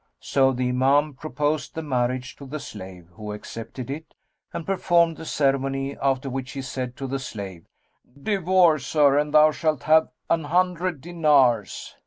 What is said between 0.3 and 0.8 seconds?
the